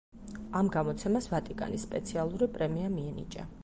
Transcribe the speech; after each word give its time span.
ამ 0.61 0.71
გამოცემას 0.75 1.29
ვატიკანის 1.35 1.87
სპეციალური 1.89 2.53
პრემია 2.59 2.93
მიენიჭა. 2.99 3.51